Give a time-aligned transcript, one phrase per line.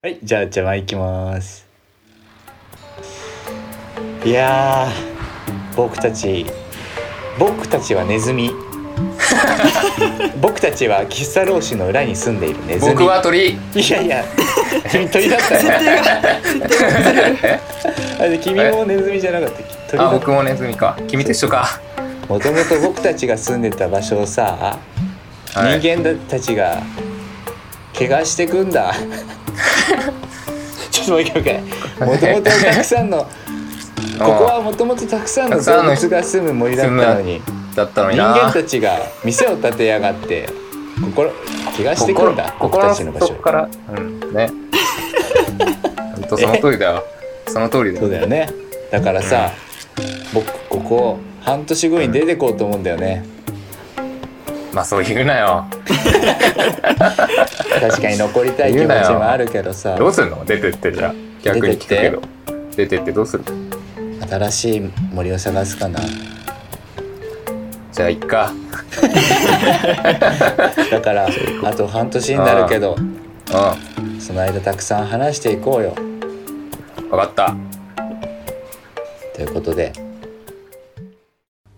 [0.00, 1.66] はい、じゃあ邪魔いきます。
[4.24, 6.46] いやー、僕たち、
[7.36, 8.52] 僕たちはネズミ。
[10.40, 12.92] 僕たちは喫茶老子の裏に住んでいるネズミ。
[12.92, 13.58] 僕は鳥い
[13.90, 14.24] やいや、
[14.88, 15.72] 君鳥だったよ。
[18.20, 19.74] あれ君もネズミじゃなかったっけ？
[19.90, 21.80] 鳥だあ僕もネズミか君と一緒か
[22.28, 24.76] もともと僕たちが住んでた場所をさ、
[25.54, 26.80] はい人間たちが
[27.98, 28.94] 怪我してくんだ
[30.90, 31.62] ちょっともう一回
[32.06, 33.26] もう一回もともとたくさんのこ
[34.18, 37.42] こはもともとたくさんの動物が住む森だったのに
[37.74, 40.48] だったのに人な間たちが店を建てやがって
[41.00, 41.30] 心
[41.76, 43.68] 怪我してくんだ僕心たちの場所底から。
[43.96, 44.20] うん。
[44.34, 44.50] ね。
[46.16, 47.04] 本当その通りだよ。
[47.46, 48.00] その通りだよ。
[48.00, 48.48] そうだよね。
[48.90, 49.50] だからさ、
[50.32, 53.24] 僕ここ半年後に出てこうと思うんだよね、
[54.78, 55.64] まあそう言うなよ。
[57.80, 59.96] 確かに残りたい気持ちもあるけどさ。
[59.96, 60.44] どうすんの？
[60.44, 61.14] 出てってじゃあ。
[61.42, 62.22] 逆に聞くけど。
[62.76, 63.10] 出てって。
[63.10, 63.44] どうする？
[64.30, 64.80] 新しい
[65.12, 65.98] 森を探すかな。
[67.90, 68.52] じゃあいっか。
[70.92, 71.28] だから
[71.64, 72.98] あと半年になるけどう
[74.22, 75.90] その間たくさん話していこうよ。
[75.90, 76.20] ん
[77.10, 77.56] 分かった。
[79.34, 79.92] ということで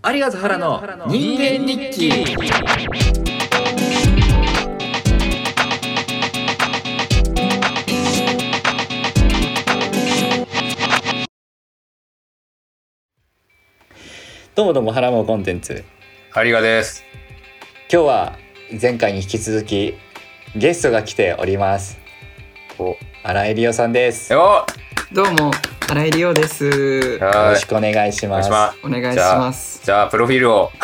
[0.02, 2.10] 有賀原の人間日記。
[14.54, 15.84] どうもどうも原もコンテンツ。
[16.30, 17.04] ハリガです。
[17.92, 18.38] 今日は
[18.80, 19.94] 前回に引き続き
[20.56, 21.98] ゲストが来ております。
[22.78, 22.96] お。
[23.22, 24.32] 新井理央さんです。
[24.32, 24.66] よよ
[25.12, 25.50] どうも
[25.91, 27.19] 新井理央です。
[27.19, 28.48] ろはしくお願いします。
[28.84, 29.84] お願いします。
[29.84, 30.70] じゃあプロフィールを。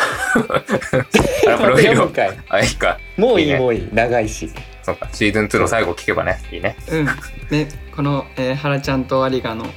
[1.47, 2.09] あらプロフィールを。
[2.09, 2.37] 4回。
[2.49, 2.99] あいいか。
[3.15, 3.89] もういいもういい。
[3.93, 4.51] 長いし。
[4.83, 5.07] そうか。
[5.13, 6.41] シーズン2の最後聞けばね。
[6.51, 6.75] いいね。
[6.89, 7.05] うん。
[7.05, 9.67] ねこの、えー、原ちゃんと有賀の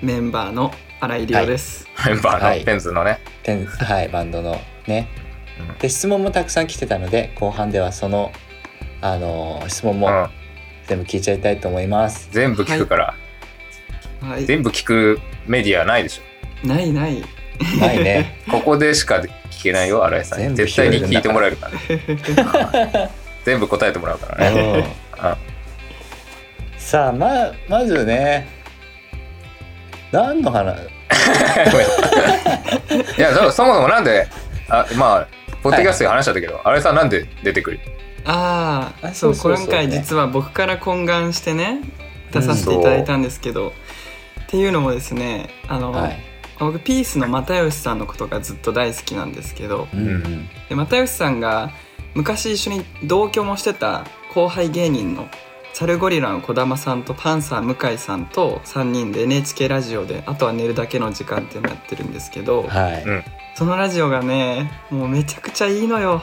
[0.00, 2.60] メンバーの新井理央です、メンバーはい。
[2.60, 5.06] のペンズのね、てんはいバンドのね。
[5.60, 5.76] うん。
[5.76, 8.32] で質問もたくさん来てたので後半ではその
[9.02, 10.26] あのー質問もうん、
[10.86, 13.14] 全部聞いちゃいたいと思います、全部聞くから、
[14.22, 14.44] はい。
[14.46, 16.20] 全部聞くメディアないでし
[16.64, 17.22] ないない。
[17.80, 18.38] ないね。
[18.48, 19.16] ょ ここでしか
[19.50, 21.72] 聞けないよ新井さん絶対に聞いてもらえるから
[23.44, 24.78] 全部答えてもらうからね、う
[25.26, 25.34] ん。
[26.78, 28.48] さあままずね
[30.12, 30.76] 何の話？
[33.18, 34.28] いやそそもそもなんで
[34.68, 35.26] あまあ
[35.62, 37.80] ポッドキャストで話しちゃったけど、新井さんなんで出てくる？
[38.24, 41.80] あああそうそうそうそう今回ね実は僕から懇願してね
[42.32, 43.72] 出させていただいたんですけど、
[44.48, 46.18] っていうのもですねあの、はい。
[46.58, 50.48] 僕ピースの又吉さんのことがずっと大好きなんですけどうんうん。
[50.68, 51.70] で又吉さんが
[52.14, 54.04] 昔一緒に同居もしてた
[54.34, 55.28] 後輩芸人の
[55.74, 63.24] サルゴリラの児玉さんとパンサー向井さんと3人で NHK ラジオで「あとは寝るだけの時間」っていうのやってるんですけど、はい、うん。
[63.54, 66.22] そのラジオがねもうめちゃくちゃいいのよ。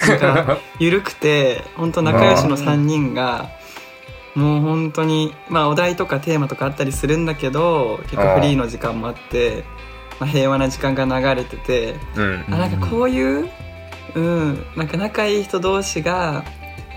[0.00, 3.50] なんか 緩くて本当仲良しの3人が
[4.38, 9.64] もう本当にまあお題とかテーマとかあったりするんだけど結構フリーの時間もあって、
[10.20, 12.44] まあ、平和な時間が流れててうん。
[12.48, 13.50] あなんかこういう、
[14.14, 16.44] うん、なんか仲いい人同士が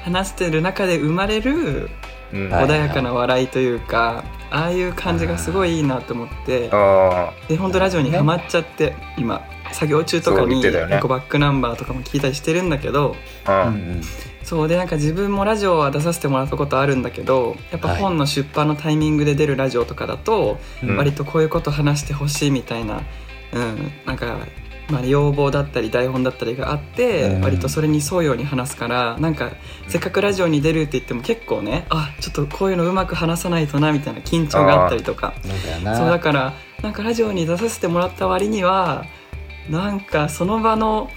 [0.04, 1.90] 話してる中で生まれる
[2.32, 10.72] 穏やかな笑いというか、ああいう感じがすごいいいなと思ってあで本当ラジオにハマっちゃって、今作業中とかにね。
[10.72, 13.16] 結構バックナンバーとかも聞いたりしてるんだけど
[13.48, 14.02] うん
[14.44, 20.98] そうでなんか自分もラジオは出させてもらったことあるんだけどやっぱ本の出版のタイミングで出るラジオとかだと、うん。
[20.98, 23.02] 割とこういうこと話してほしいみたいな、
[23.54, 24.38] うん、なんか、
[24.90, 27.42] まあ、要望だったり台本だったりがあって、うん。
[27.42, 29.52] 割とそれに沿うように話すからなんか
[29.88, 35.34] せっかくラジオに出るって言っても結構ねあちょっとこういうのうまく話さないとなみたいな緊張があったりとか。
[35.44, 39.06] そうだからなんかラジオに出させてもらった割には
[39.70, 41.10] なんかその場の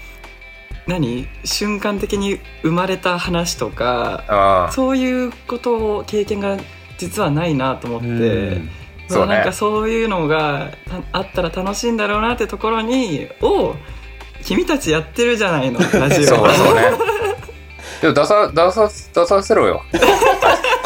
[0.87, 1.27] 何？
[1.43, 6.57] 瞬間的に生まれた話とかあそういうことを経験が
[6.97, 8.07] 実はないなと思って。
[8.07, 8.69] うん。
[9.07, 9.35] そうね。
[9.35, 10.71] なんかそういうのが
[11.11, 13.75] たあったら楽しいんだろうなってところに「お
[14.43, 16.81] 君たちやってるじゃないのラジオ」そうそうね。
[18.01, 19.83] でも出さ出さ出させろよ。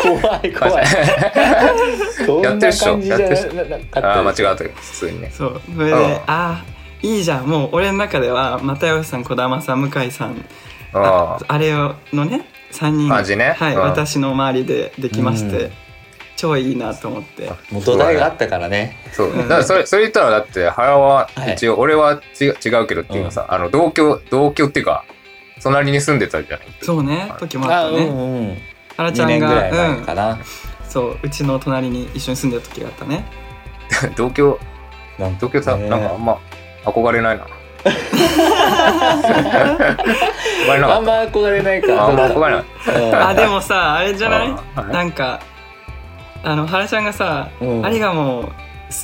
[0.01, 0.85] 怖 い怖い。
[2.25, 2.97] そんなやってるっしょ。
[2.97, 5.31] ってるっなかったああ間違ったけど普通にね。
[5.33, 5.61] そう。
[5.75, 5.99] それで、うん。
[5.99, 6.63] ああ
[7.01, 7.47] いいじゃん。
[7.47, 10.45] もう俺の中では又吉さん児玉さん向井さん
[10.93, 13.35] あああれのね3人。
[13.37, 13.55] ね。
[13.57, 13.81] はい、うん。
[13.81, 15.71] 私の周りでできまして、うん。
[16.35, 17.51] 超いいなと思って。
[17.71, 18.97] もう土台があったからね。
[19.07, 19.35] あそう。
[19.35, 21.53] だからそれ それ言ったらだって原ははい。
[21.53, 25.03] 一応俺は違う違うけどっていうかさあの同居同居っていうか
[25.61, 26.67] 隣に住んでたじゃない。
[26.81, 28.05] そうね時もあったね。
[28.05, 28.57] うん2
[28.97, 30.05] 原ちゃんが年ぐらい前うん。
[30.05, 30.39] かな、
[30.87, 33.25] そううちの隣に一緒に住んでた時があったね。
[34.17, 34.59] 同居
[35.17, 36.37] なん同居さ、ねなんかあんま
[36.85, 37.45] 憧れないな。
[40.95, 41.87] あんま憧れないか。
[41.87, 42.63] たあんま憧れない。
[43.07, 43.15] うん。
[43.15, 44.53] あでもさあれじゃない？
[44.91, 45.39] なんか
[46.43, 47.93] あの原ちゃんがさ、うん。
[47.93, 48.51] 有賀も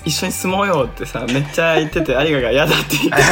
[0.03, 3.23] 一緒に住もうよってさめっちゃ言ってて有賀が嫌だって言って。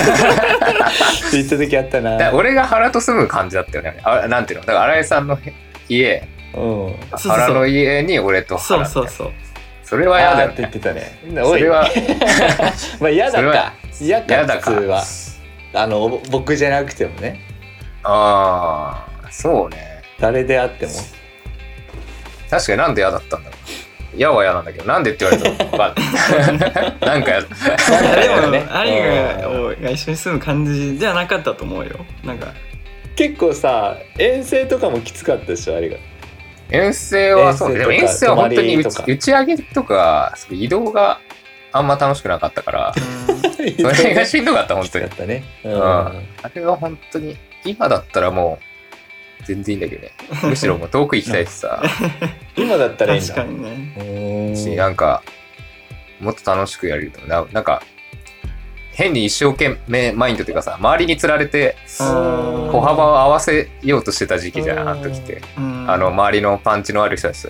[1.34, 2.32] 言った時あったな。
[2.34, 4.00] 俺が原と住む感じだったよね。
[4.04, 4.66] あなんていうの？
[4.66, 5.38] だから新井さんの
[5.90, 6.28] 家。
[6.56, 6.96] うん。
[7.18, 9.32] 原の家に俺とそう原そうそう
[9.94, 10.48] それは嫌だ。
[10.48, 11.20] って言っねてたね。
[11.44, 11.88] それは。
[13.00, 13.74] まあ嫌だか。
[14.02, 14.72] 嫌か嫌だか。
[14.72, 15.04] 普通は。
[15.76, 17.40] あのぼ僕じゃなくてもね。
[18.02, 20.02] ああそうね。
[20.20, 20.94] 誰であっても。
[22.50, 24.18] 確かになんで嫌だったんだろう。
[24.18, 32.04] 嫌は嫌なんだけどなんでって言われたら分かんなんかでも、ね有賀をが一緒に住む感じじゃなかったと思うよ。
[32.24, 32.48] なんか。
[33.16, 35.98] 結構さ遠征とかもきつかったでしょあれが
[36.74, 37.80] 遠征はそうね。
[37.80, 41.20] でも遠遠征は本当に打ち打ち上げとか移動が
[41.72, 42.94] あんま楽しくなかったから。
[42.98, 43.96] うん。
[43.96, 45.06] それがしんどかった本当に。
[45.08, 45.44] だったね。
[45.64, 45.76] ううん。
[45.82, 46.12] あ
[46.54, 48.60] れは本当に今だったらも
[49.42, 50.12] う全然いいんだけどね。
[50.44, 51.84] むしろもう遠く行きたいしさ。
[52.58, 53.36] 今だったらいいんだ。
[53.36, 54.76] 確かにね。
[54.76, 55.22] なんか
[56.20, 57.84] もっと楽しくやれると思うななんか
[58.94, 62.70] 変に一生懸命マインドというかさ周りにつられてうん。
[62.72, 65.42] 歩幅を合わせようとしてた時期じゃんあの時って。
[65.58, 65.90] うん。
[65.90, 67.50] あの周りのパンチのある人たちと。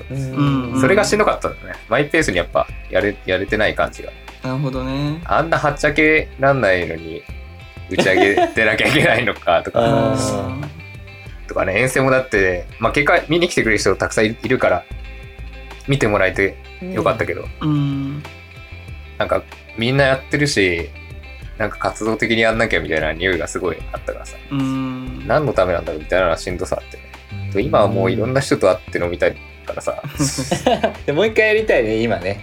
[0.80, 1.74] それがしんどかったんだよね。
[1.90, 4.12] マイペースにやっぱやれやれてない感じが。
[4.44, 5.22] なるほどね。
[5.26, 7.22] あんなはっちゃけなんないのに
[7.90, 9.80] 打ち上げ出なきゃいけないのかとか。
[9.82, 10.16] あ
[11.48, 14.86] とかね遠征もだって、まあ、結果見に来てくれる人たくさんいるから
[15.88, 18.24] 見てもらえてよかったけど、うん。
[19.18, 19.44] なんか
[19.78, 20.90] みんなやってるし
[21.64, 24.36] なんか活動的にやんなきゃみたいな匂いがすごいあったからさ。
[24.52, 25.26] うん。
[25.26, 26.98] 何のためなんだろうみたいなしんどさあって。
[27.58, 30.04] ね今はもういろんな人と会って飲みたいからさ。
[31.08, 32.42] でもう一回やりたいね今ね。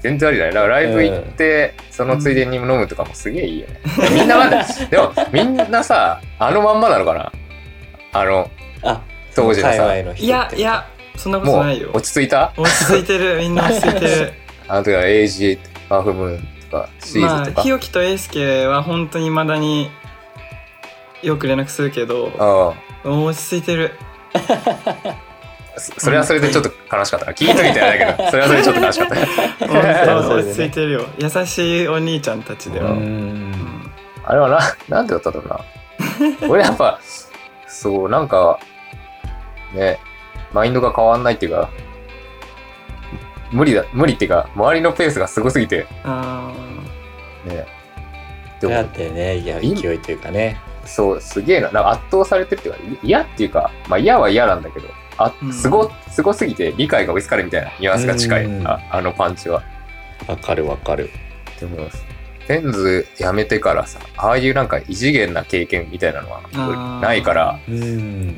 [0.00, 0.50] 全然ありだね。
[0.52, 3.80] だからライブ行って、そのついでに飲むとかもすげえいいよね。
[4.12, 7.32] みんなまだ でもみんなさあのまんまなのかな。
[8.12, 8.50] あの
[8.82, 9.00] あ
[9.36, 9.96] 当時のさ。
[9.96, 10.84] いやいや
[11.16, 11.90] そんなこともないよ。
[11.92, 12.52] う落ち着いた？
[12.56, 13.38] 落ち着いてる。
[13.38, 14.32] みんな落ち着いてる。
[14.66, 15.58] あの時は AG
[15.88, 16.40] パフムーン。
[16.40, 19.90] とかシーまあズとか、日置と英介は本当に未だに
[21.22, 23.92] よく連絡するけどあ落ち着いてる。
[24.34, 25.24] あ
[25.78, 27.32] そそれはそれでちょっと悲しかったな。
[27.32, 29.16] 聞いといてあれだけど それはそれでちょっと悲しかった。
[30.36, 31.06] 落ち着いてるよ。
[31.18, 32.90] 優しいお兄ちゃんたちでは、
[34.24, 34.58] あれはな
[34.88, 35.60] なんでだったんだろうな。
[36.48, 36.98] 俺やっぱ
[37.66, 38.58] そうなんか
[39.74, 39.98] ね
[40.52, 41.70] マインドが変わんないっていうか
[43.52, 45.86] 無理だ無理っていうか周りのペースがすごすぎて。
[46.04, 46.52] あ
[47.44, 47.66] ね。
[48.60, 50.60] でもだってねいや勢いというかね。
[50.84, 51.70] そうすげえな。
[51.70, 54.88] なんか圧倒されてるっていうかい嫌っていうかまあ嫌は嫌なんだけど
[55.18, 55.52] あうん。
[55.52, 58.44] すごすごすぎて理解が追いつかれるみたいなニュアンスが近い。
[58.44, 58.66] うん。
[58.66, 59.62] ああのパンチは。
[60.26, 61.10] わかるわかる。
[61.60, 61.88] でも
[62.48, 67.58] ペンズやめてからさああいうなんか異次元な経験みたいなのはないから。
[67.68, 68.36] うん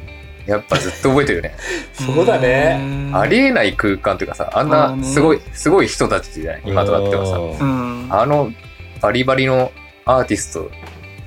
[0.49, 1.55] やっぱずっと覚えてるね。
[1.95, 3.11] ー そうだね。
[3.13, 6.63] ありえない空間というかさあんなすごいすごい人たちじゃない？
[6.65, 7.37] 今となってはさ。
[7.39, 8.07] うん。
[8.11, 8.51] あの
[9.03, 9.71] バリバリの
[10.07, 10.71] アーティスト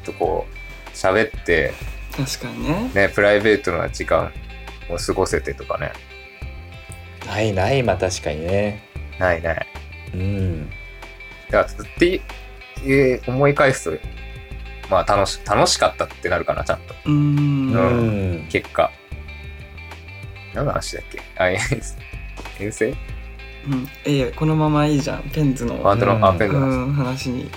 [0.04, 1.72] とこう喋って
[2.18, 2.92] 確かにね。
[2.96, 4.32] ねプライベートな時間
[4.90, 5.92] を過ごせてとかね。
[7.28, 8.84] ないない今確かにね。
[9.20, 9.68] ないない。
[10.16, 10.70] うん。
[11.52, 12.22] だからって
[12.84, 13.98] えー思い返すと
[14.90, 16.96] まあ楽し楽しかったってなるかなちゃんと。
[17.06, 18.48] うん。
[18.50, 18.90] 結果
[20.54, 21.22] 何の話だっけ？
[21.38, 21.58] あ遠
[22.60, 22.94] 遠征？
[23.68, 25.24] うん、いやこのままいいじゃん。
[25.30, 27.30] ペンズの、バンドの、うんあペンの話。
[27.30, 27.50] に。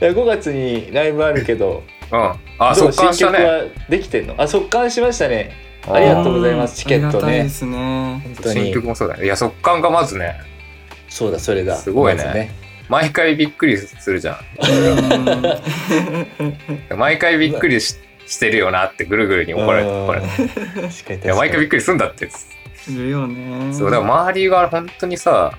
[0.00, 2.18] 5月にライブあるけどうん。
[2.58, 3.38] あど速乾したね。
[3.38, 4.34] 新曲はできてんの？
[4.36, 5.52] あ速乾しましたね。
[5.88, 6.76] ありがとうございます。
[6.76, 7.08] チケットね。
[7.08, 8.20] ありがたいですね。
[8.22, 8.60] 本当に。
[8.64, 9.24] 新曲もそうだね。
[9.24, 10.40] いや速乾がまずね。
[11.08, 11.76] そうだそれだ。
[11.76, 12.50] すごいね。
[12.88, 14.36] 毎回びっくりするじゃん。
[16.96, 22.28] 毎回びっくりししてるよなってぐるぐるに怒られて怒られいや毎回びっくりすんだって。
[22.88, 23.72] いるよね。
[23.72, 25.52] そうだから周りが本当にさ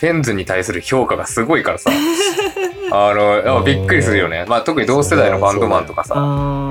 [0.00, 1.90] ペンズに対する評価がすごいからさ。
[2.92, 4.44] あのびっくりするよね。
[4.48, 6.14] まあ特に同世代のバンドマンとかさ。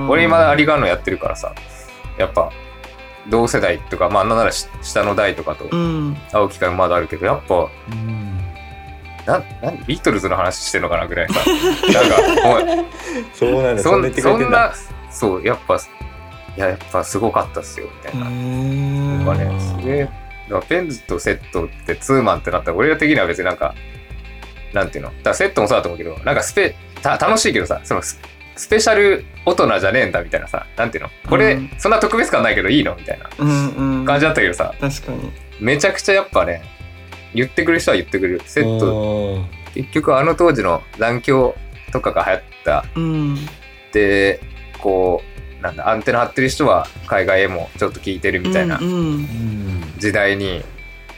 [0.10, 1.54] 俺今アリガーノやってるからさ。
[2.18, 2.52] やっぱ
[3.30, 6.18] 同世代とかまあなんならし下の代とかとうん。
[6.32, 8.49] 会う機会もまだあるけどやっぱうん
[9.26, 11.40] ななんビートルズの話してんのかなぐらいさ。
[11.40, 12.86] なんか
[13.34, 14.74] そうなんだそんそんなそんな
[15.12, 15.80] そうやっぱい
[16.60, 18.26] ややっぱすごかったっすよみたいな。
[18.26, 19.46] へとかね。
[19.46, 20.10] ーすげえ
[20.68, 23.76] ペンズとセットってツーマンってなったら俺ら的には別になんか
[24.74, 25.14] なんていうの？
[25.24, 28.20] だセットもそうだと思うけどなんかスペた楽しいけどさそのス
[28.56, 31.10] スペシャル大人じゃねえんだみたいなさなんていうの？
[31.30, 31.70] これ、うん。
[31.78, 32.96] そんな特別感ないけどいいの？
[32.96, 34.06] みたいなうんうん。
[34.06, 34.74] 感じだったけどさ。
[34.80, 35.32] 確かに。
[35.60, 36.64] めちゃくちゃやっぱね
[37.34, 38.42] 言ってくる人は言ってくれる。
[38.46, 41.56] セット、ト結局あの当時の残響
[41.92, 42.86] とかが流行った。
[42.96, 43.38] うん。
[43.92, 44.40] で、
[44.80, 45.22] こ
[45.60, 49.94] う、なんだ、アンテナ張ってる人は海外へもちょっと聞いてるみたいなうんうん。
[49.98, 50.62] 時代に、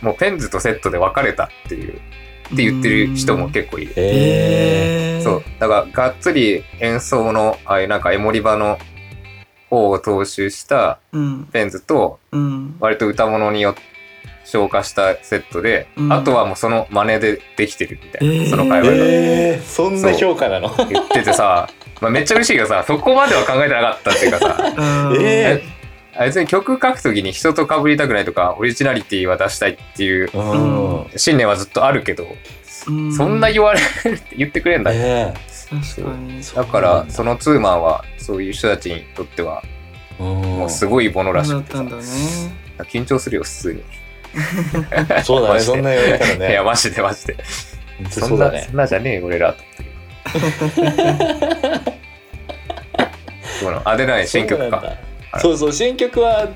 [0.02, 3.94] もうペンズとセットで別れたっていう、って言ってる人も結構いる。
[3.96, 5.44] ええー、そう。
[5.60, 8.78] だから、がっつり演奏の、ああいうなんかエモリバの
[9.70, 11.46] 方を踏襲したうん。
[11.46, 12.76] ペンズと、うん。
[12.80, 13.91] 割と歌物によって
[14.52, 16.14] 消化したセットで、うん。
[16.14, 18.50] あとはもうその真似でできてるみたいな、えー。
[18.50, 18.94] その会話が。
[18.98, 20.76] えー、そんな評価なの？
[20.90, 21.70] 言っててさ、
[22.02, 24.58] まあ、めっちゃ嬉しいけどさ、そこまでは考えてなかったっていうかさ、
[25.12, 25.22] うん。
[25.22, 25.64] え
[26.14, 31.08] あ別に曲書くときに人と被りたくないとか、オリジナリティは出したいっていううん。
[31.16, 32.28] 信念はずっとあるけど、
[32.88, 33.14] うん。
[33.14, 34.92] そんな言われるって言ってくれんだ。
[34.94, 35.34] え。
[35.70, 36.42] 確かに。
[36.44, 39.64] だから、そのツーマンは、そういう人たちにとっては、
[40.20, 41.92] えもうすごいものらしくてさね。
[42.80, 43.84] 緊張するよ、普通に。
[45.24, 45.60] そうだね。
[45.60, 46.50] そんな言われたらね。
[46.52, 47.38] いや、マジでマジで。
[48.10, 48.64] そんな、そうだね。
[48.68, 49.54] そんなじゃねえよ、俺ら。
[49.54, 50.82] と思って
[53.60, 53.72] そう。
[53.72, 54.84] なのあ、出ない、新曲か。
[55.40, 56.50] そうそうそう新曲は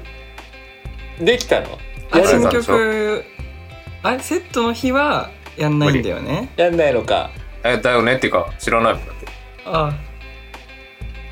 [1.20, 1.79] できたの？
[2.12, 3.24] あ新曲
[4.03, 6.50] あれセットの日はやんないんだよね。
[6.58, 7.32] やんないのか。
[7.63, 8.15] え、だよね？
[8.15, 9.27] っていうか、知らないもんだって。
[9.65, 9.94] あ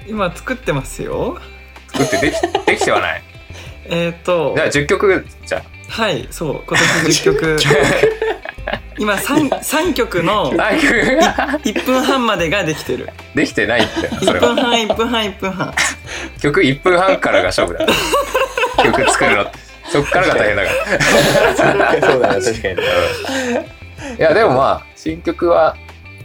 [0.08, 1.38] 今作ってますよ。
[1.94, 3.24] 作ってでき、できてはない。
[3.86, 4.54] えっ、と。
[4.56, 5.64] じゃあ、10曲じゃん。
[5.94, 7.58] はいそう今年10曲
[8.98, 14.56] 今 3, 三曲のあ曲1分半までができてるできてないって、そ1れは。
[14.56, 15.74] 分半1分半1分半
[16.42, 17.86] 曲1分半からが勝負だ。
[18.84, 19.52] 曲作るの。
[19.92, 20.72] そっからが大変だか
[22.00, 22.02] ら。
[22.02, 22.68] そうだね確か
[24.10, 25.78] にいや、でもまあ、新曲は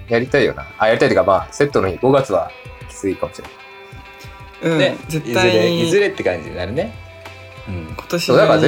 [0.09, 0.67] やりたいよな。
[0.79, 2.51] あ、やりたいっていうか、まあ、セットの日、5月は
[2.89, 3.59] きついかもしれない。
[4.61, 6.93] うん、ね絶いずれいずれって感じになるね
[7.69, 8.61] うん今年そうだから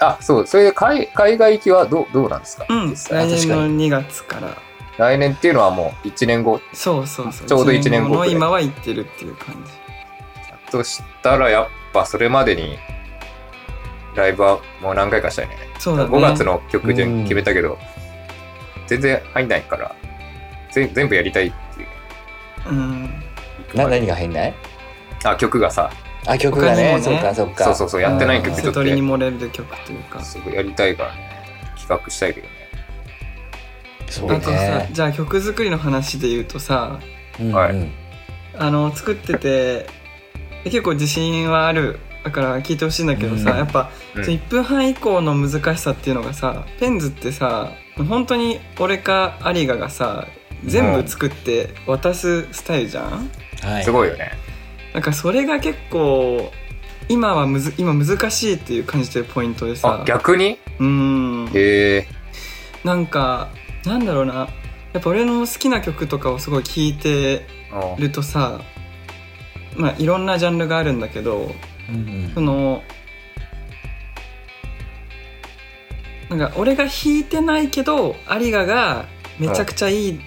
[0.00, 2.94] あ、そう、それで海海外行きはどうどうなんですか、うん。
[2.94, 4.56] 来年の確か2月から。
[4.98, 6.60] 来年っていうのはもう1年後？
[6.72, 7.46] そうそうそう。
[7.46, 10.70] ちょうど一年後の今は行ってるっていう感じ。
[10.70, 12.78] としたら、やっぱそれまでに、
[14.14, 15.56] ライブはもう何回かしたいね。
[15.78, 16.10] そうだね。
[16.10, 17.78] 5月の曲うん順決めたけど、
[18.86, 19.94] 全然入んないから、
[20.70, 21.88] ぜ全部やりたいっていう。
[22.70, 23.22] うん。
[23.74, 24.54] な何が入んない？
[25.24, 25.90] あ、曲がさ、
[26.26, 26.82] あ曲がね。
[26.82, 27.02] 他にもね。
[27.02, 27.64] そうかそうか。
[27.64, 30.20] そうそうそうやってない曲あーちょっと瀬戸りに漏れる曲というか。
[30.20, 31.30] すごいやりたいからね。
[31.76, 32.52] 企画したいけどね。
[34.08, 36.98] そうあとさねじゃあ曲作りの話で言うとさ
[37.40, 37.72] うんはい。
[37.72, 37.92] うん
[38.58, 39.86] あの作ってて
[40.64, 43.56] 結構自信はあるだから聞いてほしいんだけどさ、うん。
[43.56, 44.22] やっぱ、うん。
[44.22, 50.26] 1分半以降の難しさっていうのがさペンズってさ本当に俺かアリガがさ
[50.64, 53.30] 全部作って渡すスタイルじゃん、
[53.62, 53.84] はい。
[53.84, 54.32] すごいよね。
[54.94, 56.52] なんかそれが結構
[57.08, 60.00] 今はむず今難しいっていう感じてるポイントでさ。
[60.02, 60.58] あ、逆に？
[60.78, 61.50] うん。
[61.54, 62.08] へえ。
[62.84, 63.50] なんか
[63.84, 64.48] なんだろうな。
[64.92, 67.96] やっぱ俺の好きな曲とかをすごい聴いてー。
[68.00, 68.60] るとさ
[69.76, 71.54] まあいろんなジャンルがあるんだけど
[71.88, 72.82] うんその
[76.28, 79.06] なんか俺が弾いてないけど有賀が
[79.38, 80.20] めちゃくちゃいい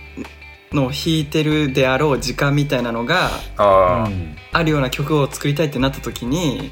[0.73, 4.09] のを弾いてるであろう時間みたいなのがあ
[4.51, 6.71] あるような曲を作りたいってなった時に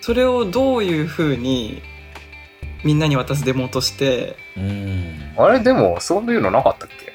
[0.00, 1.82] それをどういう風に
[2.84, 5.32] みんなに渡すデモとしてうん。
[5.36, 7.12] あれでも、そういうのなかったっけ？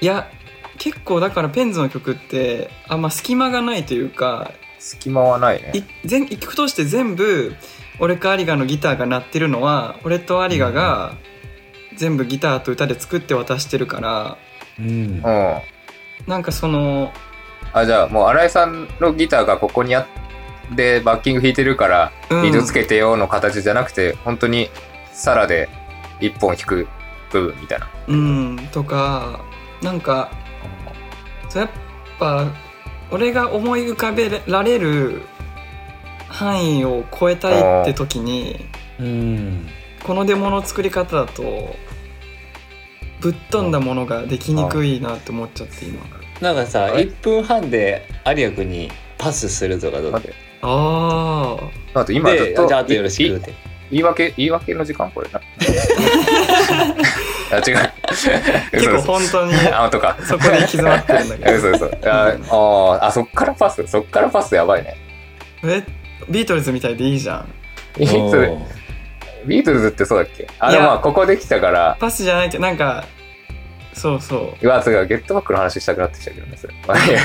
[0.00, 0.30] いや
[0.78, 5.72] 結構だからペンズの曲ってあんま隙間がないというか隙間はないね。
[6.04, 7.54] 一曲通して全部
[8.00, 11.14] 俺か有賀のギターが鳴ってるのは俺と有賀が
[11.96, 14.38] 全部ギターと歌で作って渡してるから
[14.82, 15.60] うんうん。
[16.26, 17.12] なんかその
[17.72, 20.06] あ、じゃあもう新井さんのギターがここにあっ
[20.76, 24.68] て、バッキング弾いてるから、うんリードつけてよの形じゃなくて、本当に
[25.12, 25.68] サラで
[26.20, 26.86] 一本弾く
[27.30, 27.88] 部分みたいな。
[28.08, 29.40] うんとか
[29.82, 30.30] なんか
[31.48, 31.70] そうやっ
[32.18, 32.46] ぱ
[33.10, 35.22] 俺が思い浮かべられる
[36.28, 38.66] 範囲を超えたいって時に
[38.98, 39.68] うん
[40.02, 41.76] このデモの作り方だと
[43.22, 46.02] ぶっ飛んだものができにくいなって思っちゃって今
[46.40, 50.36] なんかさあれ？1分半で有谷君にパスするとかどう待って。
[50.62, 51.56] あ
[51.94, 53.54] ああと今ずでっとじゃああとよろしいくって
[53.90, 55.40] 言い訳、言い訳の時間これな。
[57.52, 57.92] あ、違う。
[58.72, 60.16] 結構本当にあ、とか。
[60.22, 61.86] そこで行き詰まってるんだけど 嘘嘘。
[62.08, 63.86] あ、あーあ、そっからパス。
[63.86, 64.96] そっからパスやばいね。
[65.64, 65.82] え？
[66.28, 67.48] ビートルズみたいでいいじゃん
[67.98, 68.64] ビートルおー
[69.46, 70.48] ビートルズってそうだっけ？
[70.58, 70.80] あ、いや。
[70.80, 73.04] でもまあ、ここできたから、パスじゃないけどなんか
[73.92, 74.66] そうそう。
[74.66, 76.74] うわ、そうか、ゲットバックの話したくなってきたけどね、それ。
[76.86, 77.16] まあいね。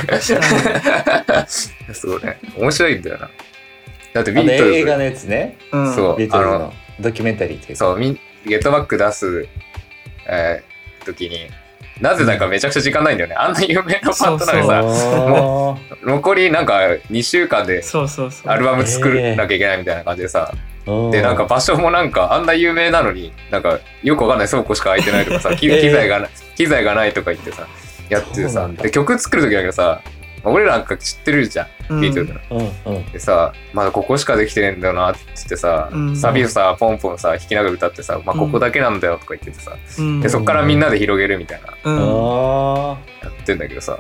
[2.58, 3.30] 面白いんだよな。
[4.14, 4.78] だってビートルズ。
[4.80, 5.58] 映画のやつね。
[5.72, 5.96] うん。
[5.96, 7.86] そうビートルズあのドキュメンタリーっていうか。
[7.86, 9.48] そう、みゲットバック出す、
[10.28, 11.48] えー時に、
[12.02, 13.36] なぜだかめちゃくちゃ時間ないんだよね。
[13.36, 16.74] あんな有名なバンドなのにさ、も残りなんか
[17.10, 18.52] 2週間でそうそうそう。
[18.52, 20.58] アルバム作らなきゃいけないみたいな感じでさ、う
[21.12, 27.68] で、なんか場所もなんかあんな有名なのに、なんかよくわかんない倉庫しか空いてないとかさ、 機材がな、機材がないとか言ってさ、
[28.10, 30.02] やっててさで、曲作る時だけどさ、
[30.44, 32.02] 俺らなんか知ってるじゃん、うん。
[32.02, 33.12] ビートルズの。
[33.12, 36.16] でさ、まだここしかできてねえんだよなって言ってさ、うん。
[36.16, 38.40] サビをさ、ポンポンさ、弾きながら歌ってさ、まあうん。
[38.40, 40.22] ここだけなんだよとか言っててさ、うん。
[40.22, 44.00] で、そっからみんなで広げるみたいな、やってんだけどさ、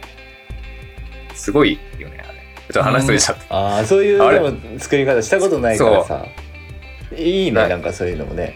[1.33, 2.37] すごいよね、あれ。
[2.71, 3.41] ちょっと話しとれちゃった。
[3.43, 4.39] ーあーそういうあれ。
[4.39, 6.25] でも作り方したことないからさ
[7.15, 8.55] いいねなんかそういうのもね。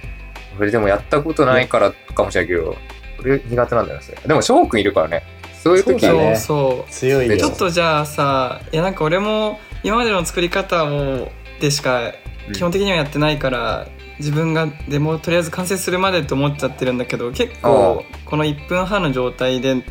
[0.59, 2.75] 俺でもやったことないからかもしれないけど、
[3.19, 4.17] 俺苦手なんだよね、それ。
[4.25, 5.23] でも翔くんいるからね、
[5.63, 6.35] そういう時そうだね。
[6.35, 7.35] そうそう強いよ。
[7.35, 12.11] でちょっとじゃあさいやなんか俺も今までの作り方をでしか
[12.47, 13.87] うん基本的にはやってないから、
[14.19, 19.83] 自分がでもとりあえず完成するまでと思っちゃってるんだけど結構この1分半の状態で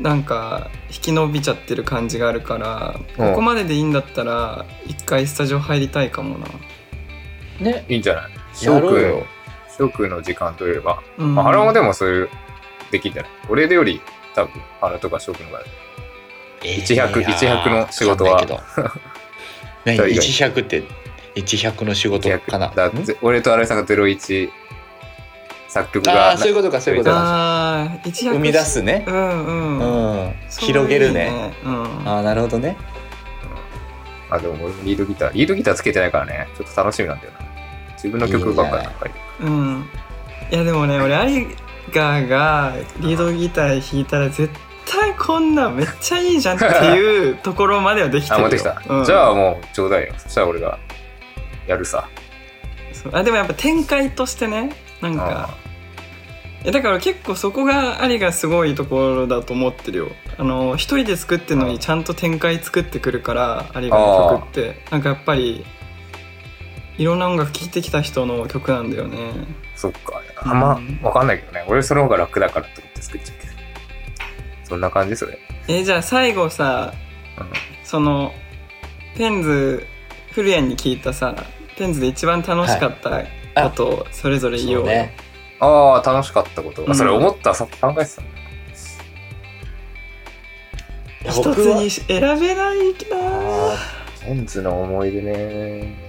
[0.00, 3.28] なんか引き伸びちゃってる感じがあるから、うん。
[3.30, 6.46] ここまででいいんだったら一回スタジオ入りたいかもな。
[7.60, 7.84] ね。
[7.88, 8.32] いいんじゃない？
[8.32, 11.34] や翔くんくんの時間といえば、うん。
[11.34, 12.28] まあ、原もでもそういう、
[12.90, 13.30] できんじゃない？
[13.48, 14.00] 俺でより、
[14.34, 15.62] 多分、原とか翔くんの方が
[16.62, 18.62] 一百いやー一百の仕事は。
[19.84, 20.82] 何 百って
[21.34, 22.72] 一百の仕事かな？
[23.22, 24.50] 俺と新井さんが01
[25.68, 27.20] 作曲あがあそういうことかそういうことか。
[27.20, 29.04] ああ一躍生み出すね。
[29.08, 31.52] うんううん、う広げるいいね。
[31.64, 32.08] うん。
[32.08, 32.76] ああなるほどね。
[34.30, 35.32] あでも俺もリードギター。
[35.32, 36.48] リードギターつけてないからね。
[36.56, 37.43] ちょっと楽しみなんだよな
[38.04, 39.88] 自分の曲ばっかり書いてうん。
[40.52, 41.46] いやでもね俺アリ
[41.92, 44.52] ガーがリードギター弾いたら絶
[44.86, 48.46] 対こんなんめっちゃいいじゃんっていうところまではできてるよ。
[48.46, 49.04] あ持ってきた、うん。
[49.04, 50.12] じゃあもうちょうだいよ。
[50.18, 50.78] そしたら俺が
[51.66, 52.06] やるさ。
[53.12, 55.50] あでもやっぱ展開としてねなんか。
[56.62, 60.08] いやだから結構そこがアリがすごいところだと思ってるよ。
[60.38, 64.82] あの一人で作ってるのにちゃんと展開作ってくるからアリガの曲って。
[64.90, 65.64] なんかやっぱり
[66.96, 69.32] いろんな音楽聴いてきた人の曲なんだよね。
[69.74, 70.22] そっか。
[70.46, 71.64] あんまうんわかんないけどね。
[71.68, 73.52] 俺その方が楽だからって思って作っちゃうけど。
[74.64, 75.38] そんな感じそれ。
[75.68, 76.92] えじゃあ最後さ
[77.38, 77.46] うん。
[77.82, 78.32] その
[79.16, 79.86] ペンズ
[80.32, 81.34] フルヤンに聞いたさ
[81.76, 83.24] ペンズで一番楽しかった
[83.62, 84.86] ことをそれぞれ言おう。
[84.86, 85.16] よ、そうね。
[85.60, 86.94] ああ楽しかったこと、うん。
[86.94, 87.54] それ思った？
[87.54, 88.28] さ考えてたの？
[91.22, 92.94] いや一つに選べないな
[94.24, 95.32] あジェンズの思い出ね。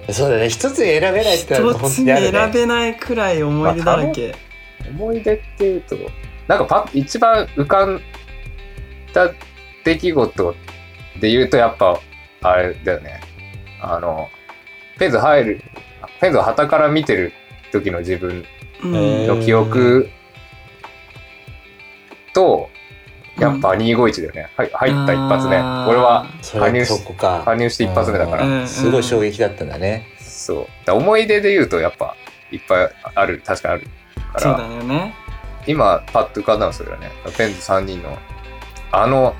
[0.07, 0.49] ーそうだね。
[0.49, 1.73] 一つに選べないってのは
[2.03, 4.35] にあるに選ねべないくらい思い出だらけ、
[4.89, 5.97] 思い出っていうと
[6.47, 8.01] なんかパッ一番浮かん
[9.13, 9.31] だ
[9.83, 10.55] 出来事
[11.19, 11.99] で言うとやっぱ
[12.41, 13.21] あれだよね。
[13.81, 14.29] あの
[14.97, 15.61] ペンズ入る
[16.19, 17.33] ペンズを旗から見てる
[17.71, 18.45] 時の自分
[18.83, 20.09] の記憶
[22.33, 22.69] と、
[23.39, 25.57] やっぱ251だよね、はい、入った一発目。
[25.57, 27.41] 俺はそれ加入しそこか。
[27.43, 28.67] 加入して一発目だから、うん。
[28.67, 30.07] すごい衝撃だったんだね。
[30.19, 30.91] そう。
[30.91, 32.15] 思い出で言うとやっぱ
[32.51, 34.39] いっぱいある確かにあるから。
[34.39, 35.13] そうだよね。
[35.67, 37.11] 今パッと浮かんだのそれだね。
[37.37, 38.17] ペンズ3人の
[38.91, 39.35] あの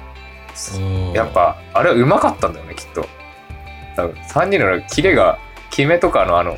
[1.14, 3.08] やっぱあれはうまかったんだよねきっと。
[3.96, 6.58] 多分3人のキレが決めとかのあの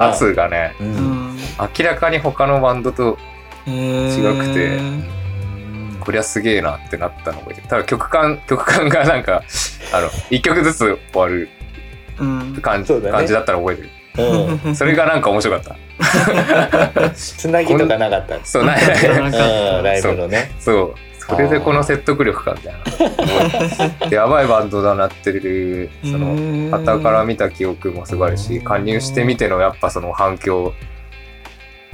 [0.00, 0.74] 圧がね。
[0.80, 0.92] ううん。
[1.34, 1.38] ん
[1.78, 3.18] 明らかに他のバンドと
[3.66, 4.80] 違くて
[6.02, 9.42] こりゃすげえなってなったのを覚えてるただ曲感 曲感がなんか
[9.92, 11.48] あの1曲ずつ終わる
[12.18, 12.54] うん。
[12.60, 13.12] 感じ,、そうだね。
[13.12, 13.90] 感じだったら覚えてる。
[14.64, 14.74] うん。
[14.76, 15.64] それがなんか面白かっ
[16.98, 17.10] た。
[17.10, 18.38] つなぎとかなかった。
[18.44, 18.80] そうない
[19.82, 20.50] ライブのね。
[20.58, 20.94] そう。
[21.18, 22.74] それでこの説得力かみたい
[24.00, 24.08] な。
[24.08, 30.74] でやばいバンドだなってるその旗から見た記憶もすごいあるし加入してみてのやっぱその反響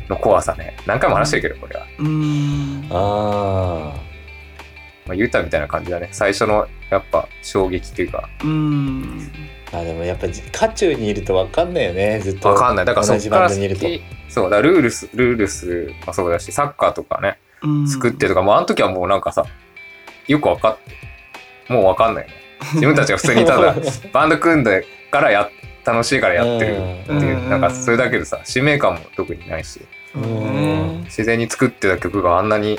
[0.08, 0.76] の怖さね。
[0.86, 2.86] 何回も話してるけどこれは、うん。
[2.90, 3.92] あ
[5.06, 6.08] まあ、ユタみたいな感じだね。
[6.12, 8.28] 最初のやっぱ衝撃っていうか。
[8.44, 9.30] うん。
[9.72, 12.20] ーあでもやっぱじ渦中にいると分かんないよね。
[12.20, 12.84] ずっとわかんない。
[12.84, 13.82] だからそ同じっからバンドにいると。
[13.82, 17.88] 先そうだからルールスルールスもそうだしサッカーとかねうん。
[17.88, 19.44] 作ってとか、もうあの時はもうなんかさ
[20.26, 20.78] よくわかっ
[21.66, 22.34] てもうわかんないよね。
[22.74, 23.74] 自分たちが普通にただ
[24.12, 25.50] バンド組んでからや
[25.84, 27.50] 楽しいからやってるっていう、うん。
[27.50, 29.80] なんかそれだけでさ使命感も特にないし
[31.04, 32.78] 自然に作ってた曲があんなに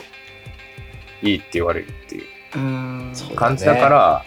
[1.21, 2.25] いいって言われるっていう。
[3.35, 4.25] 感じだから、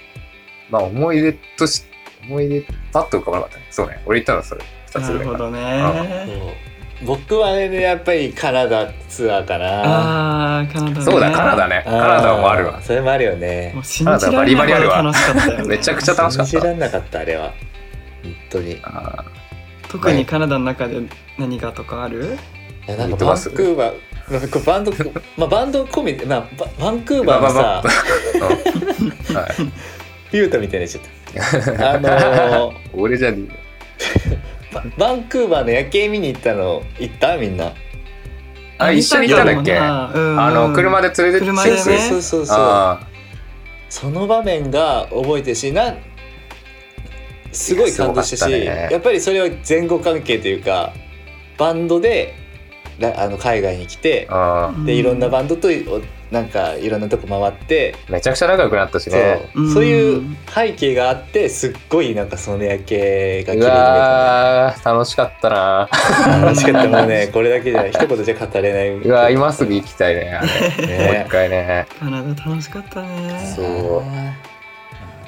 [0.71, 1.85] まあ思い出とし
[2.25, 3.67] 思い出パッと浮かばなかったね。
[3.71, 4.01] そうね。
[4.07, 4.61] 俺言ったのそれ。
[4.91, 5.33] 2つなぐらいかな。
[5.33, 6.73] るほどね。
[7.05, 11.05] 僕はねやっぱりカナダツアーかなああカナダね。
[11.05, 11.83] そうだカナダね。
[11.85, 12.81] カナダもあるわ。
[12.81, 13.73] それもあるよね。
[13.75, 15.65] もう信じられないほど楽しかったよね。
[15.67, 16.51] めちゃくちゃ楽しかった。
[16.53, 17.53] 信じらんなかったあれは。
[18.23, 18.79] 本当に。
[18.85, 19.25] あ
[19.89, 21.01] 特にカナダの中で
[21.39, 22.25] 何がとかある？
[22.25, 22.39] い
[22.87, 24.93] やなんかバンクーバーなんかバンド
[25.37, 29.53] まあバンド込みでまあババンクーバーのさまあまあま はい。
[30.33, 31.91] ビュータみたいになっちゃった。
[31.93, 33.39] あのー俺じゃね
[34.73, 37.37] ババンクーバーの夜景見に行ったの行った？
[37.37, 37.73] みんな。
[38.79, 39.77] あ一緒に行ったんだっけ？
[39.79, 41.77] ああの、車で連れて車でね。
[41.77, 42.57] そうそうそうそう。
[42.59, 43.01] あ
[43.91, 45.99] その場面が覚えてるしなん
[47.53, 48.89] すごい感動したしいやったね。
[48.93, 50.95] やっぱりそれは前後関係というか
[51.59, 52.42] バンドでら
[53.17, 54.29] あの海外に来て
[54.85, 56.01] でいろんなバンドとお
[56.33, 59.21] なんかいろんなとこ回って、ーめちゃくちゃ仲良くなったしそう。
[59.21, 59.51] ね。
[59.55, 59.75] うん。
[59.75, 65.89] そういう背景があってすっごいなんかその夜景が綺麗に見えうたわー、楽しかったな。
[66.39, 66.89] ね楽しかった。
[66.89, 68.89] もうね これだけじゃ一言じゃ語れない。
[68.89, 70.49] うわー、今すぐ行きたいね、あれ。
[70.49, 71.87] もうね一回ね。
[72.01, 73.53] カナダ楽しかったね。
[73.55, 74.03] そう。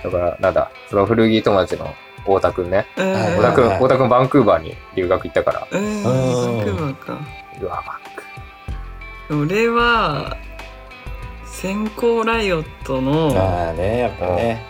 [0.04, 2.86] だから、なんだ、その古着友達の太田くんね。
[2.96, 3.12] うん。
[3.12, 5.66] はい太田くん、はい太田くんバンクーバーに留学行ったから。
[5.70, 6.02] うん。
[6.02, 6.14] バン
[6.64, 7.92] クーバーかうわ、バ
[9.32, 10.36] ンク俺は
[11.46, 14.62] 先行ライオットのまあねやっぱね。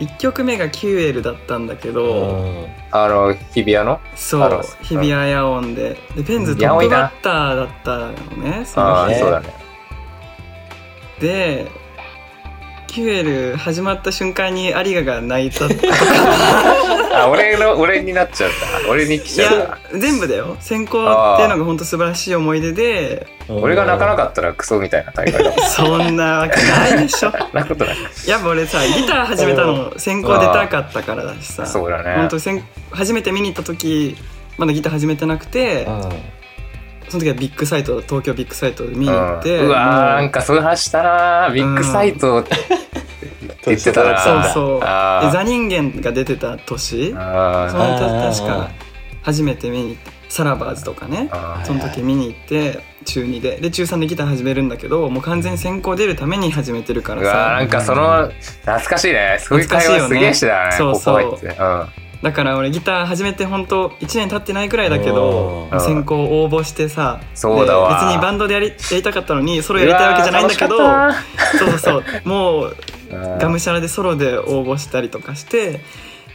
[0.00, 2.66] 1曲目がキューエルだったんだけうど、ん。
[2.90, 4.00] あの、日比谷の？
[4.16, 5.96] そう日比谷野音で。
[6.16, 9.14] でペンズトップバッターだったのねそああ、の日。
[9.14, 9.54] ねそうだね。
[11.20, 11.70] で
[12.92, 15.64] キューエル始まった瞬間に有賀が泣いた
[17.24, 18.90] あ、俺の、俺になっちゃった。
[18.90, 20.58] 俺に来いちゃうや全部だよ。
[20.60, 23.26] 先行っていうのが本当素晴らしい思い出で。
[23.48, 25.52] 俺が泣かなかったらクソみたいな大会だ。
[25.70, 27.32] そんなわけないでしょ。
[27.32, 27.96] ことない。
[28.26, 31.64] やっぱ俺さギター始めたの先行出たかったからだしさ。
[31.64, 32.16] そうだね。
[32.16, 34.18] 本当先初めて見に行った時
[34.58, 36.08] まだギター始めてなくて、うん
[37.12, 41.52] その時はビッグサイト東京ビッグサイトで見に行って、うんうわーもなんかそういう話したなー。
[41.52, 42.50] ビッグサイトって
[43.66, 44.18] 言ってたな。
[44.18, 45.26] そうそうあー。
[45.26, 47.10] でザ人間が出てた年。
[47.10, 48.70] その時確か
[49.20, 51.28] 初めて見に行ってサラバーズとかね。
[51.64, 53.58] その時見に行って中2で。
[53.58, 59.36] で中3でギター始めるんだけどもう完全に先行出るために始めてるからうわーなさんかその懐かしいね。
[59.38, 60.70] そういう会話すげえしてたね。
[60.70, 61.34] 懐かしいよね。
[61.34, 72.76] ここ入ってうんだから俺ギター始めて本当1年経ってないくらいだけどうん先行応募してさそうだ別にバンドでやり やりたかったのにソロやりたいわけじゃないんだけどそうそうそうもう
[73.40, 75.80] がむしゃらでソロで応募したりとかして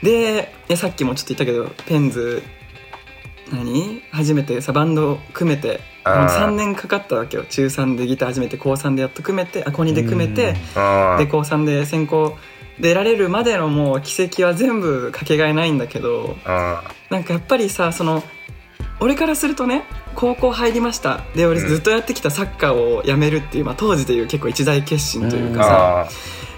[0.03, 2.43] でさっきもちょっと言ったけどペンズ
[3.51, 4.01] 何？
[4.11, 7.43] 初めてさバンド組めてうん3年かかったわけよ。
[7.49, 11.17] 中3でギター始めて高3でやっと組めてあ高2で組めてうん。
[11.17, 12.37] で高3で専攻
[12.79, 16.77] 出られるまでのもう奇跡は全部かけがえないんだけどうん。
[17.09, 18.23] なんかやっぱりさその
[18.99, 19.83] 俺からするとね
[20.15, 21.21] 高校入りました。
[21.35, 26.09] で俺うんずっとやってきたサッカーをやめるっていう、まあ、当時でいう結構一大決心というかさ、あ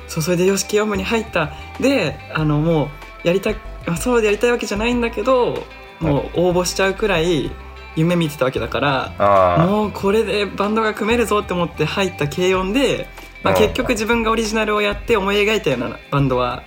[0.08, 1.52] そうそれで YOSHIKI 部に入った。
[1.80, 2.90] であのも
[3.24, 3.52] うやりた
[3.86, 5.66] あソロでやりたいわけじゃないんだけど
[6.00, 7.52] もう応募しちゃうくらい
[7.96, 13.08] 夢見てたわけだからもうこれでバンドが組めるぞって思って入った軽音で、
[13.44, 13.60] まあ、うん。
[13.60, 16.64] 結局自分がオリジナルをやって思い描いたようなバンドは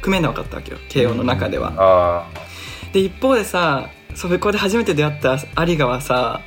[0.00, 0.78] 組めなかったわけよ。
[0.92, 1.72] 軽音の中では。
[1.76, 2.26] あ
[2.92, 6.40] で一方でさそこで初めて出会った有賀はさ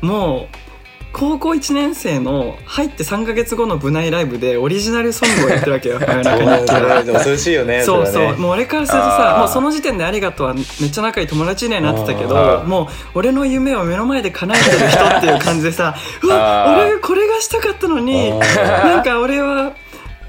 [0.00, 0.71] もう
[1.12, 6.00] 高校1年生の入って3か月後の部内ライブでオリジナルソングをやってるわけよ。
[6.00, 8.06] それでも恐ろしいよねそう。
[8.06, 8.32] そう、ね。
[8.32, 12.64] もう俺からするとさもうその時点で「ありがとう」はめっちゃ仲いい友達にはなってたけあどー。
[12.64, 19.72] もう俺の夢を目の前で叶えてる人っていう感じでさ うわ俺これがしたかったのになんか俺は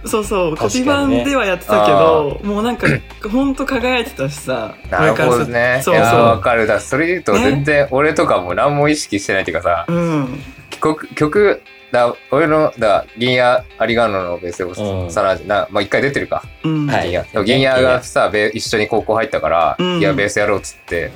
[0.06, 2.88] そうそうコピー版ではやってたけど、もうなんか
[3.32, 5.80] ほんと輝いてたしさなるほどね。
[5.82, 6.68] そういやわそかる。
[6.68, 7.40] だそれで言うとね。
[7.40, 9.86] 全然俺とかも何も意識してないっていうかさ。
[9.88, 10.44] ううん
[10.84, 15.12] 曲曲だ俺のだ銀谷アリガーノのベースをうん。
[15.12, 16.44] さらなまあ一回出てるか。
[16.64, 17.12] うん、はい。
[17.12, 20.00] 銀谷でも銀谷がさベ一緒に高校入ったからうん。
[20.00, 21.12] いやベースやろうっつって。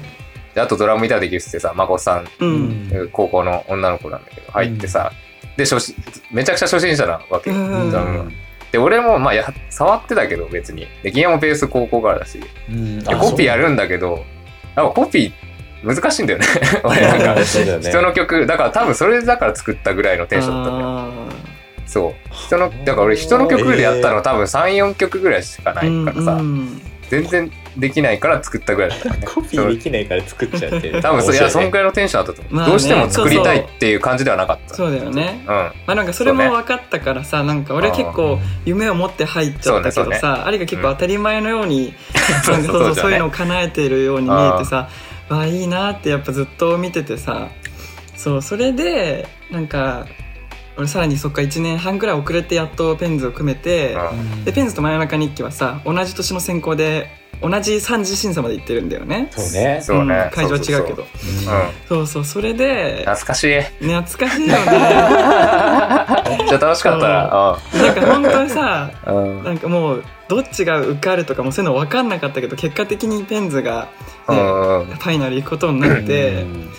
[0.53, 3.09] であとドラムギターできるっつってさ孫さんうん。
[3.11, 5.11] 高校の女の子なんだけど入ってさ。
[5.57, 5.95] で初心
[6.31, 7.91] めちゃくちゃ初心者なわけようん。
[7.91, 8.31] ドラムが
[8.71, 10.87] で俺もまあや触ってたけど別に。
[11.01, 12.39] で銀谷もベース高校からだし。
[12.69, 12.99] うん。
[12.99, 14.23] でコピーやるんだけど
[14.75, 15.46] なんかコピー
[15.83, 16.45] 難しいんだよね。
[16.83, 22.13] 俺なんか人の曲だから多分それだから作ったぐらいのテンションだったんだよあそう。
[22.31, 26.41] 人のだから俺人の曲でやったの多分34曲ぐらいしかなーいからさ、
[27.09, 29.19] 全然できないから作ったぐらいだったね。
[29.25, 34.75] コピーできないから作っちゃって多分そいやそん面くらいのテンションだったと思う、どうしても作りたいっていう感じではなかった。
[34.75, 35.43] そうだよね。
[35.47, 35.51] う。
[35.51, 41.93] んまあなんかそれも分かったからさなんか俺結構夢を持って入っちゃったけどさあれが結構当たり前のように
[42.43, 44.89] そうそうそういうのを叶えてるように見えてさ
[45.29, 47.49] わあいいなってやっぱずっと見ててさ。
[48.15, 50.07] そうそれでなんか
[50.75, 53.95] 俺さらにそっか1年半くらい遅れてやっとペンズを組めて、
[54.43, 57.09] でペンズと真夜中日記はさ同じ年の専攻で
[57.41, 59.29] 同じ三次審査まで行ってるんだよね。
[59.31, 59.79] そうね。
[59.81, 60.27] そうね。
[60.27, 60.29] ん。
[60.31, 61.03] 会場は違うけど。
[61.03, 61.07] うん。
[61.87, 62.25] そうそう。
[62.25, 63.61] それで懐かしい。
[63.61, 64.59] 懐かしいよね。
[66.29, 67.57] めっちゃ楽しかったな。
[67.83, 68.91] なんか本当にさ
[69.43, 73.87] なんかもうどっちが受かるとかもそういうの分かんなかったけど結果的にペンズが、ね
[74.27, 76.69] ファイナル行くことになって、うん。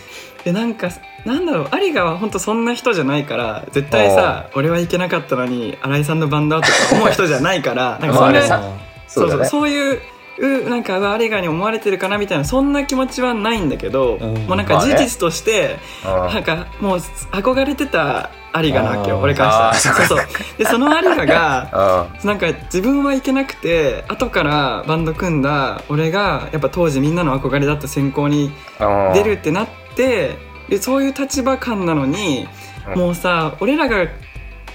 [0.45, 0.89] でなんか
[1.25, 8.61] なんだろう有賀は本当そんな人じゃないから絶対さ俺は行けなかったのに新井さんのバンドはとか思う人じゃないからなんかそんなそう
[9.09, 10.01] そうそうだねそういう
[10.41, 14.35] うなんかうわ有賀に思われてるかなみたいなそんな気持ちはないんだけど、うん。
[14.47, 20.07] もうなんか事実として、うんなんかもう憧れてた有賀なわけよ俺からしたら。
[20.07, 20.27] そうそう
[20.59, 30.37] でその有賀がうん なんか自分は行けなくて後からバンド組んだ俺がやっぱ当時みんなの憧れだった選考にうん出るってなって
[30.69, 32.47] でそういう立場感なのに
[32.95, 32.99] うん。
[32.99, 34.07] もうさ俺らが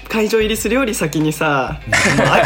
[0.08, 1.80] 会場入りするより先にさ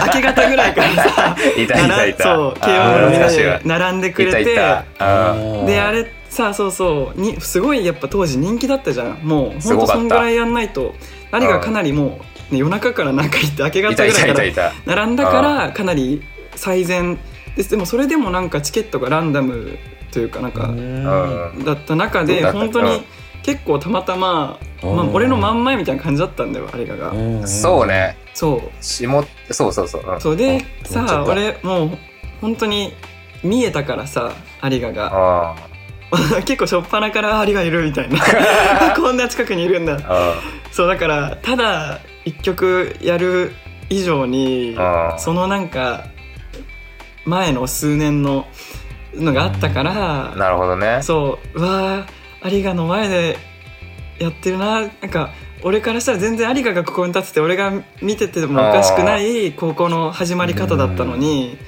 [0.07, 2.25] 明け方ぐらいからさ いたいたいた。
[2.25, 3.59] そう慶応のみんな懐かしいわ。
[3.59, 4.85] で並んでくれいたいてた。
[4.99, 5.67] あー。
[5.67, 9.19] であれさそうそうにすごいやっぱ当時人気だったじゃん。
[9.23, 10.95] もうほんとそんぐらいやんないと。
[11.31, 16.23] 何がかなりもう、ね、夜中からなんか行って明け方ぐらいからたいたいた並んだからかなり
[16.55, 17.19] 最善。
[17.57, 19.79] ですでもそれでもなんかチケットがランダム
[20.13, 21.65] というかなんかうん。
[21.65, 23.05] だった中で本当に
[23.49, 28.15] 結構たまたま、まあ、俺の真ん前みたいな感じだったんだよ有賀が、そうね。
[28.35, 28.85] そう。
[28.85, 29.09] 下
[29.51, 30.03] そうそうそう。
[30.07, 30.21] うん。
[30.21, 31.91] そうでさった俺もう
[32.43, 32.93] 本当に
[33.43, 34.33] 見えたからさ
[34.63, 35.11] 有賀が。
[35.15, 35.57] あ
[36.45, 38.19] 結構初っ端からあ有賀いるみたいな。
[38.95, 39.99] こんな近くにいるんだ。
[40.07, 40.35] あ
[40.71, 43.55] そうだからただ一曲やる
[43.89, 44.77] 以上に
[45.17, 46.05] そのなんか
[47.25, 48.47] 前の数年の
[49.15, 50.99] のがあったからなるほどね。
[51.01, 53.37] そううわー有賀の前で
[54.19, 54.81] やってるな。
[54.81, 61.59] なんか俺からしたら全然有賀がここに立ってて俺が見ててもおかしくない高校の始まり方だったのに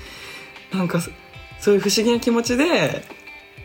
[0.72, 1.10] なんかそ
[1.58, 3.02] そういう不思議な気持ちで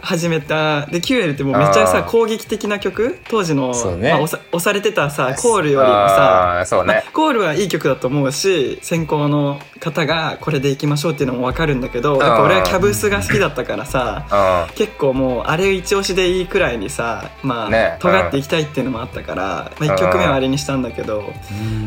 [0.06, 0.86] 始めた。
[0.86, 3.20] で QL ってもうめっちゃさ攻撃的な曲？
[3.28, 4.12] 当時の、ね。
[4.12, 6.94] まあ、押されてたさコールよりもさあーそうね。
[6.94, 14.76] まあコールはいい曲だと思うし先行の方がこれでいきましょうっていうのも分かるんだけどやっぱ俺はキャブスが好きだったからさうん。
[14.76, 21.34] 結構もうあれ一押しでいいくらいにさまあ、ね尖っていきたいっていうのもあったから、まあ、1曲目はあれにしたんだけど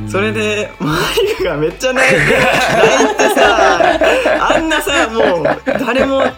[0.08, 0.96] それでマ
[1.38, 2.28] リがめっちゃ泣いて泣
[3.12, 6.32] いてさあんなさもう誰もよ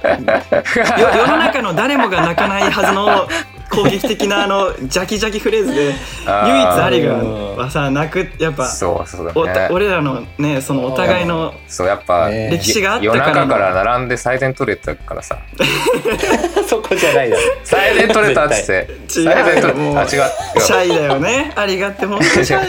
[1.17, 3.29] 世の中の誰もが泣かないはずの
[3.71, 9.69] 攻撃的なあのジャキジャキフレーズで唯一あーアリがはさ泣くやっぱそうそうだね。
[9.71, 13.41] 俺らのねそのお互いのそうやっぱね歴史があった夜からの。
[13.47, 15.39] 中から並んで最善取れたからさ。
[16.67, 17.43] そこじゃないだろ。
[17.65, 18.73] 最善取れたっつって。
[18.73, 20.09] 違う最善取れあ違う。
[20.09, 21.53] シャイだよね。
[21.55, 22.69] ありがって本当にシャイ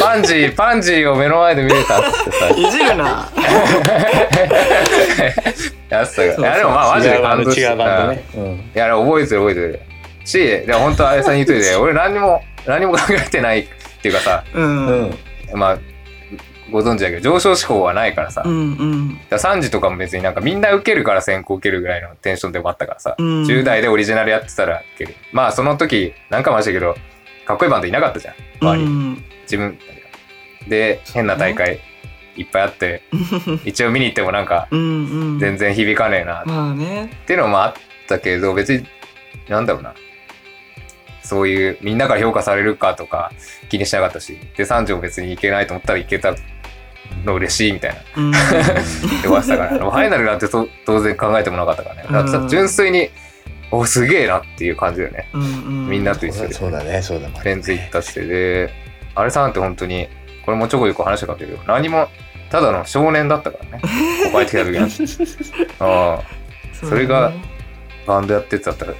[0.00, 2.48] パンジーパンジーを目の前で見れたっつってさ。
[2.50, 3.28] いじるな。
[5.88, 8.24] やってたかいやでもまあマジで感動して違うバンドね。
[8.34, 8.42] うん。
[8.52, 9.80] いや覚えてる覚えてる
[10.24, 13.66] しでも本当あやさんに言っといて 俺何にも何も考えてないっ
[14.02, 14.86] ていうかさうん。
[14.86, 15.56] ううん。
[15.56, 15.78] んまあ
[16.70, 23.42] ご存知だけど上昇志向はないからさ、うんだから3時とかも別になんかみんな受けるから先行受けるぐらいのテンションでもあったからさ、うん。
[23.42, 25.14] 10代でオリジナルやってたら受ける。
[25.32, 26.96] まあその時何回も話したけど
[27.44, 28.34] かっこいいバンドいなかったじゃん。
[28.60, 29.24] 周り、うん。
[29.42, 29.78] 自分
[30.68, 31.80] で変な大会
[32.36, 33.02] いっぱいあって
[33.66, 34.84] 一応見に行ってもなんかうんう
[35.36, 35.38] ん。
[35.38, 36.44] 全然響かねえなっ
[37.26, 37.74] ていうのもあっ
[38.08, 38.86] たけど別に
[39.48, 39.92] なんだろうな
[41.32, 43.32] そういうみんなから評価されるかとか
[43.70, 44.38] 気にしなかったし。
[44.54, 46.34] で3時も別にいけないと思ったらいけた
[47.24, 48.22] の嬉しいみたいな。
[48.22, 48.30] うん。
[48.36, 48.38] で
[49.22, 52.02] 終わってたからファイナルなんてと当然考えてもなかったからね。
[52.02, 53.08] だからうん純粋に
[53.70, 55.26] おすげえなっていう感じだよね。
[55.32, 55.88] うんうん。
[55.88, 56.52] みんなと一緒で。
[56.52, 58.26] そうだねそうだフレンズ行ったして。
[58.26, 58.70] で
[59.14, 60.08] あれさんって本当に
[60.44, 62.08] これもちょこちょこ話したかったけど何も
[62.50, 63.80] ただの少年だったからね。
[64.30, 65.80] ここ帰ってきた時は。
[65.80, 66.86] ああ。
[66.86, 67.32] それが
[68.06, 68.98] バンドやってってだったら、ね、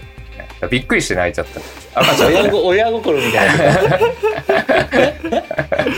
[0.69, 2.01] びっくりして泣いちゃった。
[2.01, 3.75] 赤ちゃん親心みたいな。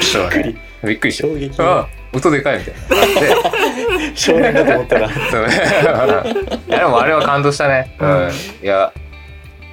[0.03, 0.55] そうね。
[0.85, 1.13] びっくり。
[1.13, 1.29] した。
[1.29, 1.63] 衝撃。
[1.63, 3.21] ああ音でかいみたいな。
[3.21, 5.09] で 少年だと思ったら。
[5.31, 5.47] そう。
[6.69, 7.95] いやでもあれは感動したね。
[7.99, 8.27] うん。
[8.27, 8.31] うん。
[8.31, 8.93] いや、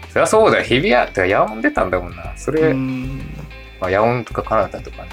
[0.10, 0.64] そりゃそうだよ。
[0.64, 2.34] 日比谷ってか野音出たんだもんな。
[2.36, 3.22] それ、うん。
[3.80, 5.10] まあ、野音とかカナダとかね。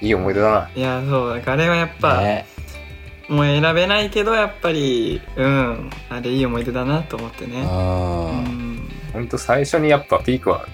[0.00, 0.70] いい思い出だな。
[0.74, 2.46] いやそうだからあれはやっぱ、ね
[3.30, 5.90] もう選べないけどやっぱりうん。
[6.08, 7.62] あれいい思い出だなと思ってね。
[7.62, 9.28] うあん、ほん。
[9.28, 10.66] と最初にやっぱピークは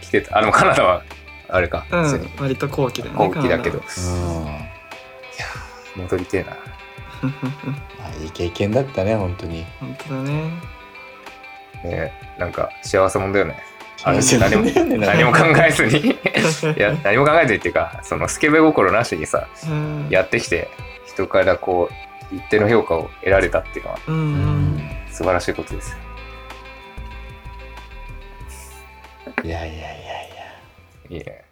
[0.00, 0.38] 来てた。
[0.38, 1.02] あ、でもカナダは、
[1.48, 1.84] あれか。
[1.90, 2.30] うん。
[2.38, 3.80] 割と後期だよね後期だけど。
[3.80, 4.40] ー
[5.96, 6.02] うん。
[6.02, 6.52] 戻りてえな。
[8.00, 9.66] あいい経験だったね本当に。
[9.80, 10.50] 本当だね。
[11.82, 13.56] ねなんか幸せもんだよね。
[14.04, 16.10] あれ何も何も考えずに。
[16.76, 20.06] いや、何も考えずにっていうか、そのスケベ心なしにさ、うん。
[20.10, 20.68] やってきて
[21.14, 21.88] 人からこ
[22.32, 24.80] う一定の評価を得られたっていうのはうんうん。
[25.10, 25.92] 素晴らしいことです。
[25.92, 25.98] よ。
[29.44, 30.00] いやいやいやい
[31.10, 31.16] や。
[31.16, 31.44] いいね。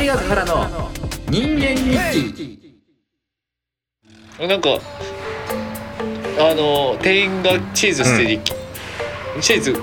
[0.00, 0.90] 有賀原の
[1.28, 2.80] 人間日記。
[4.40, 4.70] なんか
[6.38, 8.40] あの店員がチーズ捨てに、
[9.40, 9.76] チーズ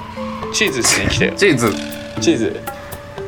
[0.53, 1.33] チーズ捨てに来たよ。
[1.35, 1.71] チーズ、
[2.21, 2.59] チーズ。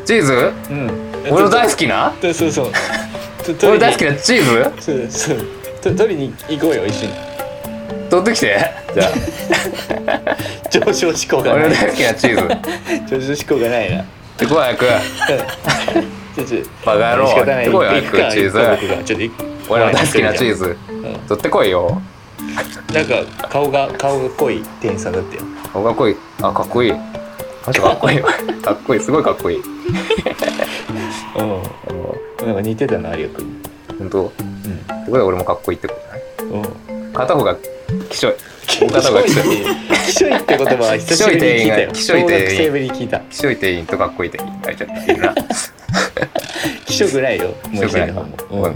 [0.05, 0.33] チーズ？
[0.69, 2.13] うん俺の大好きな？
[2.21, 5.47] そうそうそうと俺大好きななチーズそうそう
[5.81, 7.13] と取りに行こうよ一緒に
[8.09, 8.59] 取ってきて。
[8.93, 9.09] じゃあ、
[10.69, 12.35] 上昇志向がない俺の大好きなチー
[13.07, 13.15] ズ。
[13.15, 14.05] 上昇志向がないな
[14.37, 14.85] でこい早く。
[16.85, 18.59] バカ野郎行こい行くか早くチーズ
[19.69, 20.77] 俺の大好きなチーズ。
[20.89, 22.01] うん取ってこいよ。
[22.93, 26.15] なんか顔が顔が濃い店員さんだったよおかっこいい。
[26.41, 26.91] あ、かっこいい。
[26.91, 26.97] か
[27.93, 28.29] っこいいわ。
[28.61, 28.99] かっこいい。
[28.99, 29.61] すごいかっこいい。
[31.35, 32.45] うん。
[32.47, 33.61] なんか似てたな有賀君。
[33.99, 34.27] 本当？
[34.27, 34.43] って
[35.05, 35.95] ことで俺もかっこいいってこ
[36.39, 36.51] とね。
[36.51, 36.61] うん。
[36.61, 37.57] うん片方が
[38.09, 38.33] きしょい。
[38.67, 39.65] き片方がきしょい。
[40.05, 41.91] きしょいって 言葉は久しぶりに聞いたよ。
[41.91, 43.19] きしょい店員ぶりに聞いた。
[43.19, 44.29] きしょい店員とかっこいい。
[44.29, 45.35] 店員がいちゃっているな。
[46.85, 47.47] きしょくないよ。
[47.69, 48.63] もう一人の方も、うん。
[48.63, 48.75] うん、っ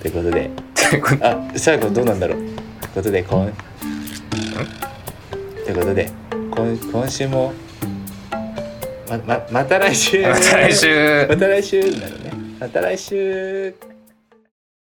[0.00, 0.50] てことで。
[1.22, 2.38] あ最後どうなんだろう？
[2.38, 3.48] ってことで今っ
[5.66, 6.08] てことで
[6.56, 7.52] 今今週も
[9.08, 10.22] まままた来週。
[10.22, 11.26] また来週。
[11.28, 11.80] また来週。
[11.80, 13.93] なのねまた来週